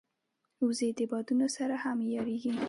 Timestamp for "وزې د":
0.65-0.99